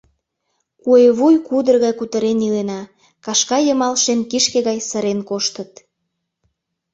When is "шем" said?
4.03-4.19